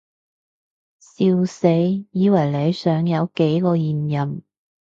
[0.99, 1.69] 笑死，
[2.09, 4.41] 以為你想有幾個現任